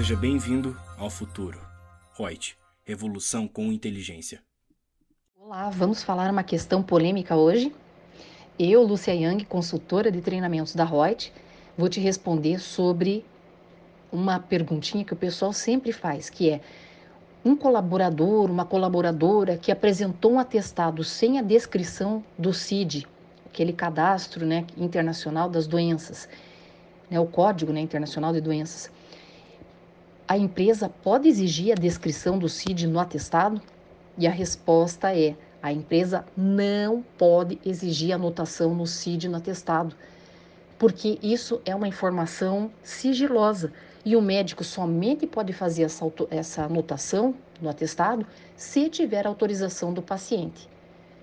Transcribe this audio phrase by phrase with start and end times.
[0.00, 1.60] Seja bem-vindo ao futuro.
[2.16, 4.40] Reut, revolução com inteligência.
[5.36, 7.70] Olá, vamos falar uma questão polêmica hoje.
[8.58, 11.30] Eu, Lúcia Yang, consultora de treinamentos da Reut,
[11.76, 13.26] vou te responder sobre
[14.10, 16.62] uma perguntinha que o pessoal sempre faz, que é
[17.44, 23.06] um colaborador, uma colaboradora que apresentou um atestado sem a descrição do CID,
[23.44, 26.26] aquele cadastro né, internacional das doenças,
[27.10, 28.90] né, o Código né, Internacional de Doenças,
[30.30, 33.60] a empresa pode exigir a descrição do CID no atestado?
[34.16, 39.96] E a resposta é: a empresa não pode exigir anotação no CID no atestado,
[40.78, 43.72] porque isso é uma informação sigilosa
[44.04, 48.24] e o médico somente pode fazer essa, essa anotação no atestado
[48.56, 50.68] se tiver autorização do paciente.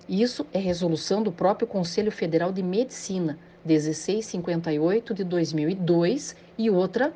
[0.06, 7.10] Isso é resolução do próprio Conselho Federal de Medicina 1658 de 2002 e outra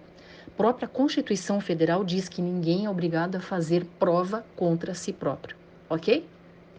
[0.57, 5.57] própria Constituição Federal diz que ninguém é obrigado a fazer prova contra si próprio,
[5.89, 6.29] ok?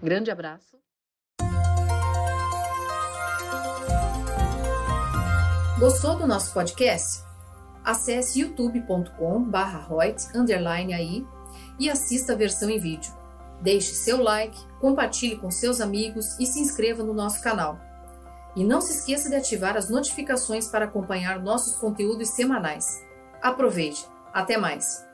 [0.01, 0.77] Grande abraço.
[5.79, 7.23] Gostou do nosso podcast?
[7.83, 9.87] Acesse youtube.com/barra
[10.95, 11.25] aí
[11.79, 13.11] e assista a versão em vídeo.
[13.61, 17.79] Deixe seu like, compartilhe com seus amigos e se inscreva no nosso canal.
[18.55, 22.85] E não se esqueça de ativar as notificações para acompanhar nossos conteúdos semanais.
[23.43, 24.07] Aproveite!
[24.33, 25.05] Até mais!